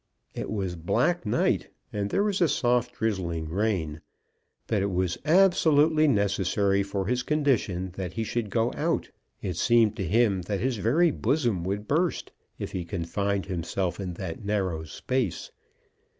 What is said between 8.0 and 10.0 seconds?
he should go out. It seemed